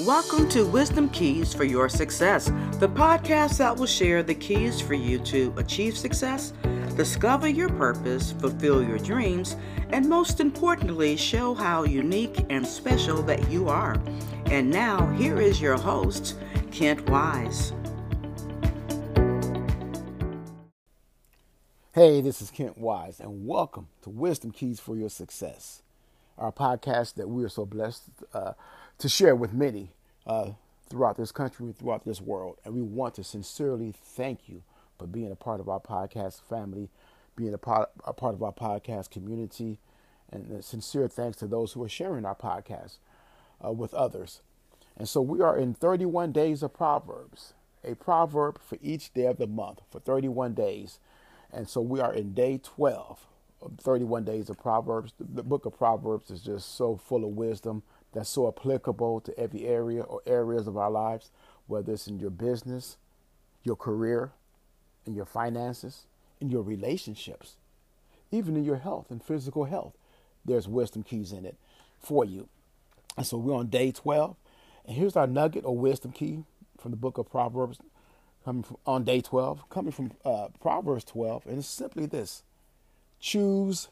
Welcome 0.00 0.48
to 0.48 0.66
Wisdom 0.66 1.08
Keys 1.10 1.54
for 1.54 1.62
Your 1.62 1.88
Success, 1.88 2.46
the 2.80 2.88
podcast 2.88 3.58
that 3.58 3.76
will 3.76 3.86
share 3.86 4.24
the 4.24 4.34
keys 4.34 4.80
for 4.80 4.94
you 4.94 5.20
to 5.20 5.54
achieve 5.56 5.96
success, 5.96 6.52
discover 6.96 7.46
your 7.46 7.68
purpose, 7.68 8.32
fulfill 8.32 8.82
your 8.82 8.98
dreams, 8.98 9.54
and 9.90 10.08
most 10.08 10.40
importantly, 10.40 11.16
show 11.16 11.54
how 11.54 11.84
unique 11.84 12.44
and 12.50 12.66
special 12.66 13.22
that 13.22 13.48
you 13.48 13.68
are. 13.68 13.96
And 14.46 14.68
now, 14.68 15.06
here 15.12 15.40
is 15.40 15.60
your 15.60 15.76
host, 15.76 16.38
Kent 16.72 17.08
Wise. 17.08 17.72
Hey, 21.92 22.20
this 22.20 22.42
is 22.42 22.50
Kent 22.50 22.76
Wise, 22.76 23.20
and 23.20 23.46
welcome 23.46 23.86
to 24.02 24.10
Wisdom 24.10 24.50
Keys 24.50 24.80
for 24.80 24.96
Your 24.96 25.08
Success, 25.08 25.82
our 26.38 26.52
podcast 26.52 27.14
that 27.14 27.28
we 27.28 27.44
are 27.44 27.48
so 27.48 27.64
blessed 27.64 28.02
uh, 28.32 28.52
to 28.98 29.08
share 29.08 29.34
with 29.34 29.52
many 29.52 29.90
uh, 30.26 30.50
throughout 30.88 31.16
this 31.16 31.32
country, 31.32 31.72
throughout 31.76 32.04
this 32.04 32.20
world. 32.20 32.58
And 32.64 32.74
we 32.74 32.82
want 32.82 33.14
to 33.14 33.24
sincerely 33.24 33.92
thank 33.92 34.48
you 34.48 34.62
for 34.98 35.06
being 35.06 35.30
a 35.30 35.36
part 35.36 35.60
of 35.60 35.68
our 35.68 35.80
podcast 35.80 36.40
family, 36.42 36.88
being 37.36 37.54
a 37.54 37.58
part, 37.58 37.90
a 38.04 38.12
part 38.12 38.34
of 38.34 38.42
our 38.42 38.52
podcast 38.52 39.10
community, 39.10 39.78
and 40.30 40.64
sincere 40.64 41.08
thanks 41.08 41.36
to 41.38 41.46
those 41.46 41.72
who 41.72 41.82
are 41.82 41.88
sharing 41.88 42.24
our 42.24 42.34
podcast 42.34 42.96
uh, 43.64 43.72
with 43.72 43.94
others. 43.94 44.40
And 44.96 45.08
so 45.08 45.20
we 45.20 45.40
are 45.40 45.56
in 45.56 45.74
31 45.74 46.32
days 46.32 46.62
of 46.62 46.74
Proverbs, 46.74 47.54
a 47.84 47.94
proverb 47.94 48.60
for 48.60 48.78
each 48.82 49.12
day 49.12 49.26
of 49.26 49.38
the 49.38 49.46
month 49.46 49.80
for 49.90 50.00
31 50.00 50.54
days. 50.54 50.98
And 51.52 51.68
so 51.68 51.80
we 51.80 52.00
are 52.00 52.12
in 52.12 52.32
day 52.34 52.60
12 52.62 53.10
of 53.10 53.26
31 53.80 54.24
days 54.24 54.50
of 54.50 54.58
Proverbs. 54.58 55.12
The 55.18 55.42
book 55.42 55.66
of 55.66 55.76
Proverbs 55.76 56.30
is 56.30 56.42
just 56.42 56.76
so 56.76 56.96
full 56.96 57.24
of 57.24 57.30
wisdom 57.30 57.82
that's 58.12 58.28
so 58.28 58.48
applicable 58.48 59.20
to 59.22 59.38
every 59.38 59.66
area 59.66 60.02
or 60.02 60.20
areas 60.26 60.66
of 60.66 60.76
our 60.76 60.90
lives, 60.90 61.30
whether 61.66 61.92
it's 61.92 62.06
in 62.06 62.18
your 62.18 62.30
business, 62.30 62.96
your 63.62 63.76
career, 63.76 64.32
in 65.06 65.14
your 65.14 65.24
finances, 65.24 66.06
in 66.40 66.50
your 66.50 66.62
relationships, 66.62 67.56
even 68.30 68.56
in 68.56 68.64
your 68.64 68.76
health 68.76 69.10
and 69.10 69.22
physical 69.22 69.64
health. 69.64 69.94
There's 70.44 70.68
wisdom 70.68 71.02
keys 71.02 71.32
in 71.32 71.44
it 71.44 71.56
for 72.00 72.24
you. 72.24 72.48
And 73.16 73.26
so 73.26 73.36
we're 73.38 73.54
on 73.54 73.68
day 73.68 73.92
12. 73.92 74.36
And 74.86 74.96
here's 74.96 75.16
our 75.16 75.26
nugget 75.26 75.64
or 75.64 75.76
wisdom 75.76 76.12
key 76.12 76.44
from 76.78 76.90
the 76.90 76.96
book 76.96 77.16
of 77.18 77.30
Proverbs 77.30 77.78
coming 78.44 78.62
from, 78.62 78.76
on 78.86 79.04
day 79.04 79.20
12, 79.20 79.68
coming 79.70 79.92
from 79.92 80.12
uh, 80.24 80.48
Proverbs 80.60 81.04
12, 81.04 81.46
and 81.46 81.58
it's 81.58 81.66
simply 81.66 82.06
this 82.06 82.42
choose 83.24 83.88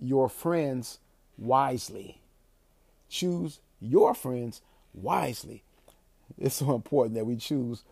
your 0.00 0.30
friends 0.30 1.00
wisely. 1.36 2.22
Choose 3.10 3.60
your 3.78 4.14
friends 4.14 4.62
wisely. 4.94 5.62
It's 6.38 6.56
so 6.56 6.74
important 6.74 7.14
that 7.16 7.26
we 7.26 7.36
choose 7.36 7.84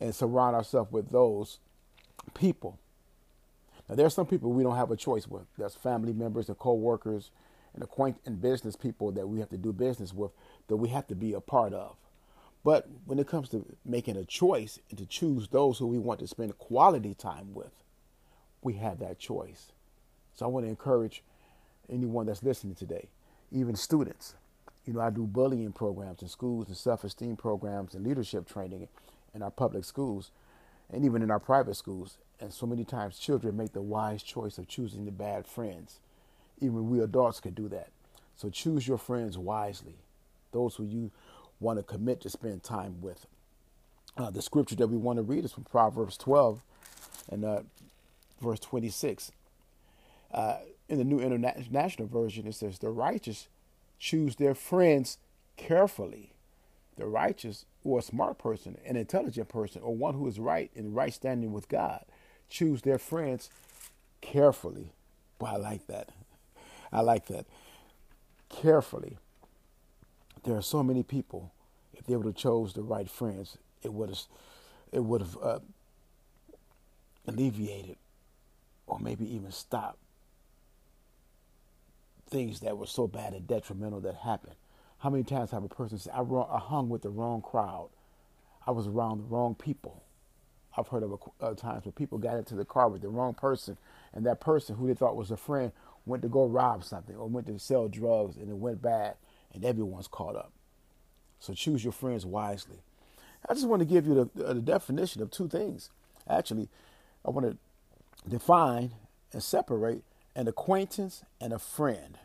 and 0.00 0.12
surround 0.12 0.56
ourselves 0.56 0.90
with 0.90 1.10
those 1.10 1.58
people. 2.34 2.80
Now, 3.88 3.94
there 3.94 4.06
are 4.06 4.10
some 4.10 4.26
people 4.26 4.52
we 4.52 4.64
don't 4.64 4.74
have 4.74 4.90
a 4.90 4.96
choice 4.96 5.28
with. 5.28 5.44
There's 5.56 5.76
family 5.76 6.12
members 6.12 6.48
and 6.48 6.58
co-workers 6.58 7.30
and 7.72 7.84
acquaint 7.84 8.16
and 8.26 8.42
business 8.42 8.74
people 8.74 9.12
that 9.12 9.28
we 9.28 9.38
have 9.38 9.50
to 9.50 9.56
do 9.56 9.72
business 9.72 10.12
with 10.12 10.32
that 10.66 10.76
we 10.76 10.88
have 10.88 11.06
to 11.06 11.14
be 11.14 11.34
a 11.34 11.40
part 11.40 11.72
of. 11.72 11.94
But 12.64 12.88
when 13.04 13.20
it 13.20 13.28
comes 13.28 13.48
to 13.50 13.64
making 13.84 14.16
a 14.16 14.24
choice 14.24 14.80
and 14.90 14.98
to 14.98 15.06
choose 15.06 15.46
those 15.48 15.78
who 15.78 15.86
we 15.86 15.98
want 15.98 16.18
to 16.18 16.26
spend 16.26 16.58
quality 16.58 17.14
time 17.14 17.54
with, 17.54 17.84
we 18.60 18.74
have 18.74 18.98
that 18.98 19.20
choice. 19.20 19.70
So 20.34 20.46
I 20.46 20.48
want 20.48 20.64
to 20.66 20.70
encourage 20.70 21.22
anyone 21.90 22.26
that's 22.26 22.42
listening 22.42 22.74
today, 22.74 23.08
even 23.50 23.76
students. 23.76 24.34
You 24.86 24.94
know, 24.94 25.00
I 25.00 25.10
do 25.10 25.26
bullying 25.26 25.72
programs 25.72 26.22
in 26.22 26.28
schools 26.28 26.68
and 26.68 26.76
self-esteem 26.76 27.36
programs 27.36 27.94
and 27.94 28.04
leadership 28.04 28.48
training 28.48 28.88
in 29.34 29.42
our 29.42 29.50
public 29.50 29.84
schools 29.84 30.30
and 30.90 31.04
even 31.04 31.22
in 31.22 31.30
our 31.30 31.38
private 31.38 31.74
schools. 31.76 32.18
And 32.40 32.52
so 32.52 32.66
many 32.66 32.84
times 32.84 33.18
children 33.18 33.56
make 33.56 33.72
the 33.72 33.82
wise 33.82 34.22
choice 34.22 34.58
of 34.58 34.66
choosing 34.66 35.04
the 35.04 35.12
bad 35.12 35.46
friends. 35.46 36.00
Even 36.60 36.90
we 36.90 37.00
adults 37.00 37.40
can 37.40 37.54
do 37.54 37.68
that. 37.68 37.88
So 38.36 38.50
choose 38.50 38.88
your 38.88 38.98
friends 38.98 39.38
wisely, 39.38 39.94
those 40.50 40.74
who 40.74 40.84
you 40.84 41.10
want 41.60 41.78
to 41.78 41.84
commit 41.84 42.20
to 42.22 42.30
spend 42.30 42.64
time 42.64 43.00
with. 43.00 43.26
Uh, 44.16 44.30
the 44.30 44.42
scripture 44.42 44.74
that 44.76 44.88
we 44.88 44.96
want 44.96 45.18
to 45.18 45.22
read 45.22 45.44
is 45.44 45.52
from 45.52 45.64
Proverbs 45.64 46.16
12 46.16 46.60
and 47.30 47.44
uh, 47.44 47.60
verse 48.40 48.58
26. 48.60 49.30
Uh, 50.32 50.58
in 50.88 50.98
the 50.98 51.04
New 51.04 51.20
International 51.20 52.08
Version, 52.08 52.46
it 52.46 52.54
says, 52.54 52.78
The 52.78 52.90
righteous 52.90 53.48
choose 53.98 54.36
their 54.36 54.54
friends 54.54 55.18
carefully. 55.56 56.32
The 56.96 57.06
righteous 57.06 57.64
or 57.84 57.98
a 57.98 58.02
smart 58.02 58.38
person, 58.38 58.78
an 58.84 58.96
intelligent 58.96 59.48
person, 59.48 59.82
or 59.82 59.94
one 59.94 60.14
who 60.14 60.26
is 60.28 60.38
right 60.38 60.70
in 60.74 60.92
right 60.94 61.12
standing 61.12 61.52
with 61.52 61.68
God, 61.68 62.04
choose 62.48 62.82
their 62.82 62.98
friends 62.98 63.50
carefully. 64.20 64.92
Boy, 65.38 65.46
I 65.46 65.56
like 65.56 65.86
that. 65.86 66.10
I 66.92 67.00
like 67.00 67.26
that. 67.26 67.46
Carefully 68.48 69.16
there 70.44 70.56
are 70.56 70.62
so 70.62 70.82
many 70.82 71.02
people. 71.02 71.52
If 71.94 72.06
they 72.06 72.16
would 72.16 72.26
have 72.26 72.36
chose 72.36 72.72
the 72.72 72.82
right 72.82 73.08
friends, 73.08 73.56
it 73.82 73.92
would 73.92 74.10
have, 74.10 74.18
it 74.92 75.00
would 75.00 75.20
have 75.20 75.38
uh, 75.42 75.58
alleviated, 77.26 77.96
or 78.86 78.98
maybe 78.98 79.32
even 79.34 79.52
stopped 79.52 79.98
things 82.32 82.60
that 82.60 82.76
were 82.76 82.86
so 82.86 83.06
bad 83.06 83.34
and 83.34 83.46
detrimental 83.46 84.00
that 84.00 84.16
happened. 84.16 84.56
How 84.98 85.10
many 85.10 85.22
times 85.22 85.50
have 85.50 85.64
a 85.64 85.68
person 85.68 85.98
said, 85.98 86.14
I, 86.14 86.22
I 86.22 86.58
hung 86.58 86.88
with 86.88 87.02
the 87.02 87.10
wrong 87.10 87.42
crowd. 87.42 87.90
I 88.66 88.70
was 88.70 88.86
around 88.86 89.18
the 89.18 89.24
wrong 89.24 89.54
people. 89.54 90.02
I've 90.76 90.88
heard 90.88 91.02
of 91.02 91.18
uh, 91.40 91.54
times 91.54 91.84
where 91.84 91.92
people 91.92 92.18
got 92.18 92.38
into 92.38 92.54
the 92.54 92.64
car 92.64 92.88
with 92.88 93.02
the 93.02 93.08
wrong 93.08 93.34
person, 93.34 93.76
and 94.14 94.24
that 94.24 94.40
person 94.40 94.76
who 94.76 94.86
they 94.86 94.94
thought 94.94 95.16
was 95.16 95.30
a 95.30 95.36
friend 95.36 95.72
went 96.06 96.22
to 96.22 96.28
go 96.28 96.46
rob 96.46 96.82
something 96.82 97.14
or 97.14 97.28
went 97.28 97.46
to 97.48 97.58
sell 97.58 97.88
drugs, 97.88 98.36
and 98.36 98.48
it 98.48 98.56
went 98.56 98.80
bad 98.80 99.14
and 99.52 99.64
everyone's 99.64 100.08
caught 100.08 100.36
up. 100.36 100.52
So 101.40 101.52
choose 101.54 101.84
your 101.84 101.92
friends 101.92 102.24
wisely. 102.24 102.78
I 103.48 103.54
just 103.54 103.66
want 103.66 103.80
to 103.80 103.86
give 103.86 104.06
you 104.06 104.30
the, 104.34 104.44
the 104.44 104.60
definition 104.60 105.20
of 105.20 105.30
two 105.30 105.48
things. 105.48 105.90
Actually, 106.28 106.68
I 107.24 107.30
want 107.30 107.50
to 107.50 108.28
define 108.28 108.92
and 109.32 109.42
separate 109.42 110.04
an 110.34 110.48
acquaintance 110.48 111.24
and 111.40 111.52
a 111.52 111.58
friend. 111.58 112.18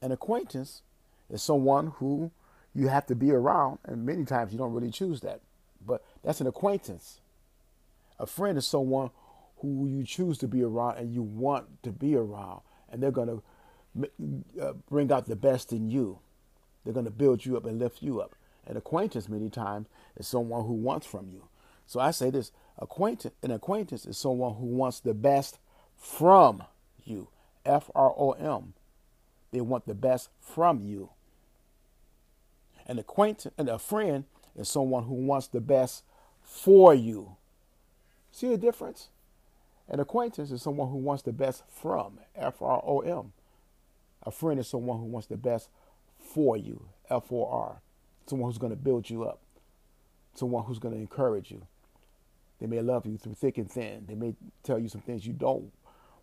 An 0.00 0.12
acquaintance 0.12 0.82
is 1.30 1.42
someone 1.42 1.88
who 1.98 2.30
you 2.74 2.88
have 2.88 3.06
to 3.06 3.14
be 3.14 3.30
around, 3.30 3.78
and 3.84 4.06
many 4.06 4.24
times 4.24 4.52
you 4.52 4.58
don't 4.58 4.72
really 4.72 4.90
choose 4.90 5.20
that, 5.20 5.40
but 5.84 6.04
that's 6.22 6.40
an 6.40 6.46
acquaintance. 6.46 7.20
A 8.18 8.26
friend 8.26 8.56
is 8.56 8.66
someone 8.66 9.10
who 9.58 9.86
you 9.86 10.04
choose 10.04 10.38
to 10.38 10.48
be 10.48 10.62
around 10.62 10.96
and 10.98 11.12
you 11.12 11.22
want 11.22 11.82
to 11.82 11.92
be 11.92 12.16
around, 12.16 12.60
and 12.90 13.02
they're 13.02 13.10
going 13.10 13.28
to 13.28 14.10
uh, 14.60 14.72
bring 14.88 15.12
out 15.12 15.26
the 15.26 15.36
best 15.36 15.72
in 15.72 15.90
you. 15.90 16.18
They're 16.84 16.94
going 16.94 17.06
to 17.06 17.12
build 17.12 17.44
you 17.44 17.56
up 17.56 17.64
and 17.66 17.78
lift 17.78 18.02
you 18.02 18.20
up. 18.20 18.34
An 18.66 18.76
acquaintance, 18.76 19.28
many 19.28 19.50
times, 19.50 19.86
is 20.16 20.26
someone 20.26 20.64
who 20.66 20.72
wants 20.72 21.06
from 21.06 21.28
you. 21.30 21.48
So 21.86 22.00
I 22.00 22.10
say 22.10 22.30
this: 22.30 22.52
acquaintance, 22.78 23.34
an 23.42 23.50
acquaintance 23.50 24.06
is 24.06 24.16
someone 24.16 24.54
who 24.54 24.66
wants 24.66 25.00
the 25.00 25.14
best 25.14 25.58
from 25.96 26.62
you. 27.04 27.28
F 27.64 27.90
R 27.94 28.12
O 28.16 28.32
M. 28.32 28.74
They 29.50 29.60
want 29.60 29.86
the 29.86 29.94
best 29.94 30.30
from 30.40 30.82
you. 30.82 31.10
An 32.86 32.98
acquaintance 32.98 33.54
and 33.56 33.68
a 33.68 33.78
friend 33.78 34.24
is 34.56 34.68
someone 34.68 35.04
who 35.04 35.14
wants 35.14 35.46
the 35.46 35.60
best 35.60 36.02
for 36.42 36.94
you. 36.94 37.36
See 38.32 38.48
the 38.48 38.58
difference? 38.58 39.08
An 39.88 40.00
acquaintance 40.00 40.50
is 40.50 40.62
someone 40.62 40.90
who 40.90 40.96
wants 40.96 41.22
the 41.22 41.32
best 41.32 41.62
from. 41.68 42.18
F 42.34 42.62
R 42.62 42.82
O 42.84 43.00
M. 43.00 43.32
A 44.24 44.30
friend 44.30 44.58
is 44.58 44.68
someone 44.68 44.98
who 44.98 45.04
wants 45.04 45.26
the 45.26 45.36
best 45.36 45.68
for 46.18 46.56
you, 46.56 46.86
F 47.10 47.30
O 47.30 47.46
R. 47.46 47.80
Someone 48.26 48.50
who's 48.50 48.58
going 48.58 48.70
to 48.70 48.76
build 48.76 49.10
you 49.10 49.24
up, 49.24 49.40
someone 50.34 50.64
who's 50.64 50.78
going 50.78 50.94
to 50.94 51.00
encourage 51.00 51.50
you. 51.50 51.66
They 52.60 52.66
may 52.66 52.80
love 52.80 53.04
you 53.04 53.18
through 53.18 53.34
thick 53.34 53.58
and 53.58 53.70
thin. 53.70 54.04
They 54.06 54.14
may 54.14 54.34
tell 54.62 54.78
you 54.78 54.88
some 54.88 55.00
things 55.00 55.26
you 55.26 55.32
don't 55.32 55.72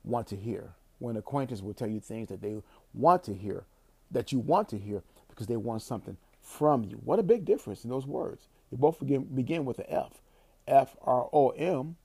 want 0.03 0.27
to 0.27 0.35
hear. 0.35 0.73
When 0.99 1.15
acquaintance 1.15 1.61
will 1.61 1.73
tell 1.73 1.87
you 1.87 1.99
things 1.99 2.29
that 2.29 2.41
they 2.41 2.57
want 2.93 3.23
to 3.23 3.33
hear, 3.33 3.65
that 4.11 4.31
you 4.31 4.39
want 4.39 4.69
to 4.69 4.77
hear 4.77 5.03
because 5.29 5.47
they 5.47 5.55
want 5.55 5.81
something 5.81 6.17
from 6.41 6.83
you. 6.83 6.99
What 7.03 7.19
a 7.19 7.23
big 7.23 7.45
difference 7.45 7.83
in 7.83 7.89
those 7.89 8.05
words. 8.05 8.47
They 8.71 8.77
both 8.77 8.99
begin, 8.99 9.23
begin 9.23 9.65
with 9.65 9.79
an 9.79 9.85
F. 9.87 10.21
F 10.67 10.95
R 11.01 11.29
O 11.31 11.49
M. 11.49 11.95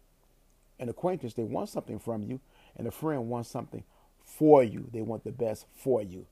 An 0.79 0.89
acquaintance, 0.89 1.35
they 1.35 1.45
want 1.45 1.69
something 1.69 1.99
from 1.99 2.23
you, 2.25 2.41
and 2.77 2.87
a 2.87 2.91
friend 2.91 3.29
wants 3.29 3.49
something 3.49 3.85
for 4.25 4.63
you. 4.63 4.89
They 4.93 5.03
want 5.03 5.23
the 5.23 5.31
best 5.31 5.67
for 5.73 6.03
you. 6.03 6.27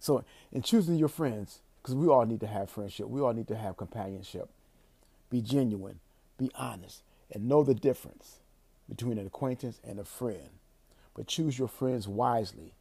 So, 0.00 0.24
in 0.50 0.62
choosing 0.62 0.96
your 0.96 1.08
friends, 1.08 1.60
because 1.82 1.94
we 1.94 2.08
all 2.08 2.24
need 2.24 2.40
to 2.40 2.46
have 2.46 2.70
friendship, 2.70 3.08
we 3.08 3.20
all 3.20 3.34
need 3.34 3.48
to 3.48 3.56
have 3.56 3.76
companionship. 3.76 4.48
Be 5.28 5.42
genuine, 5.42 6.00
be 6.38 6.50
honest, 6.54 7.02
and 7.30 7.48
know 7.48 7.62
the 7.62 7.74
difference 7.74 8.40
between 8.88 9.18
an 9.18 9.26
acquaintance 9.26 9.80
and 9.86 9.98
a 9.98 10.04
friend. 10.04 10.50
But 11.14 11.26
choose 11.26 11.58
your 11.58 11.68
friends 11.68 12.08
wisely, 12.08 12.72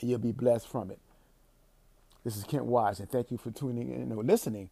and 0.00 0.10
you'll 0.10 0.18
be 0.18 0.32
blessed 0.32 0.68
from 0.68 0.90
it. 0.90 0.98
This 2.24 2.36
is 2.36 2.44
Kent 2.44 2.64
Wise, 2.64 3.00
and 3.00 3.10
thank 3.10 3.30
you 3.30 3.38
for 3.38 3.50
tuning 3.50 3.90
in 3.90 4.12
or 4.12 4.22
listening 4.22 4.70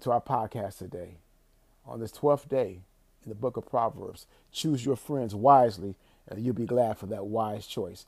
to 0.00 0.10
our 0.10 0.20
podcast 0.20 0.78
today. 0.78 1.16
On 1.86 2.00
this 2.00 2.12
12th 2.12 2.48
day 2.48 2.80
in 3.24 3.28
the 3.28 3.34
book 3.34 3.56
of 3.56 3.68
Proverbs, 3.68 4.26
choose 4.52 4.84
your 4.84 4.96
friends 4.96 5.34
wisely, 5.34 5.94
and 6.28 6.44
you'll 6.44 6.54
be 6.54 6.66
glad 6.66 6.98
for 6.98 7.06
that 7.06 7.26
wise 7.26 7.66
choice. 7.66 8.06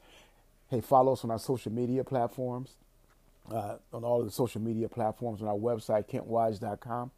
Hey, 0.70 0.80
follow 0.80 1.12
us 1.12 1.24
on 1.24 1.30
our 1.30 1.38
social 1.38 1.72
media 1.72 2.04
platforms, 2.04 2.76
uh, 3.50 3.76
on 3.92 4.04
all 4.04 4.20
of 4.20 4.26
the 4.26 4.32
social 4.32 4.60
media 4.60 4.88
platforms, 4.88 5.40
on 5.40 5.48
our 5.48 5.56
website, 5.56 6.08
kentwise.com. 6.08 7.10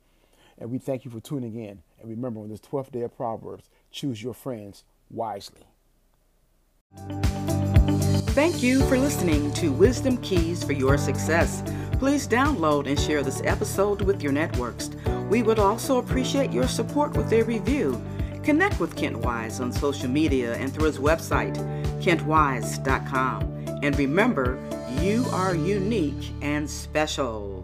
And 0.58 0.70
we 0.70 0.78
thank 0.78 1.04
you 1.04 1.10
for 1.10 1.20
tuning 1.20 1.56
in. 1.56 1.82
And 2.00 2.10
remember, 2.10 2.40
on 2.40 2.48
this 2.48 2.60
12th 2.60 2.92
day 2.92 3.02
of 3.02 3.16
Proverbs, 3.16 3.68
choose 3.90 4.22
your 4.22 4.34
friends 4.34 4.84
wisely. 5.10 5.62
Thank 8.30 8.62
you 8.62 8.80
for 8.86 8.96
listening 8.96 9.52
to 9.54 9.72
Wisdom 9.72 10.16
Keys 10.18 10.64
for 10.64 10.72
Your 10.72 10.96
Success. 10.96 11.62
Please 11.98 12.26
download 12.26 12.88
and 12.88 12.98
share 12.98 13.22
this 13.22 13.42
episode 13.44 14.02
with 14.02 14.22
your 14.22 14.32
networks. 14.32 14.90
We 15.28 15.42
would 15.42 15.58
also 15.58 15.98
appreciate 15.98 16.52
your 16.52 16.66
support 16.66 17.16
with 17.16 17.32
a 17.32 17.42
review. 17.42 18.02
Connect 18.42 18.80
with 18.80 18.96
Kent 18.96 19.18
Wise 19.18 19.60
on 19.60 19.70
social 19.70 20.08
media 20.08 20.54
and 20.54 20.72
through 20.72 20.86
his 20.86 20.98
website, 20.98 21.56
kentwise.com. 22.02 23.42
And 23.82 23.98
remember, 23.98 24.58
you 25.00 25.26
are 25.32 25.54
unique 25.54 26.30
and 26.40 26.68
special. 26.68 27.59